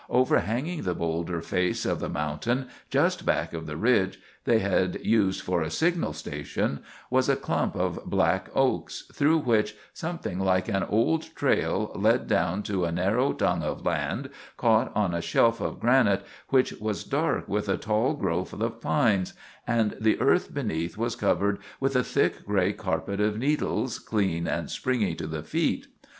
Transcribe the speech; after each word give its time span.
Overhanging 0.09 0.81
the 0.81 0.95
boulder 0.95 1.41
face 1.41 1.85
of 1.85 1.99
the 1.99 2.09
mountain, 2.09 2.69
just 2.89 3.23
back 3.23 3.53
of 3.53 3.67
the 3.67 3.77
ridge 3.77 4.19
they 4.45 4.57
had 4.57 4.99
used 5.05 5.43
for 5.43 5.61
a 5.61 5.69
signal 5.69 6.11
station, 6.11 6.79
was 7.11 7.29
a 7.29 7.35
clump 7.35 7.75
of 7.75 8.03
black 8.03 8.49
oaks, 8.55 9.03
through 9.13 9.37
which 9.37 9.75
something 9.93 10.39
like 10.39 10.67
an 10.67 10.81
old 10.81 11.35
trail 11.35 11.91
led 11.93 12.25
down 12.25 12.63
to 12.63 12.83
a 12.83 12.91
narrow 12.91 13.31
tongue 13.31 13.61
of 13.61 13.85
land 13.85 14.31
caught 14.57 14.91
on 14.95 15.13
a 15.13 15.21
shelf 15.21 15.61
of 15.61 15.79
granite, 15.79 16.25
which 16.49 16.73
was 16.81 17.03
dark 17.03 17.47
with 17.47 17.69
a 17.69 17.77
tall 17.77 18.15
growth 18.15 18.53
of 18.53 18.81
pines, 18.81 19.35
and 19.67 19.95
the 20.01 20.19
earth 20.19 20.51
beneath 20.51 20.97
was 20.97 21.15
covered 21.15 21.59
with 21.79 21.95
a 21.95 22.03
thick, 22.03 22.43
gray 22.43 22.73
carpet 22.73 23.21
of 23.21 23.37
needles, 23.37 23.99
clean 23.99 24.47
and 24.47 24.71
springy 24.71 25.13
to 25.13 25.27
the 25.27 25.43
feet. 25.43 25.85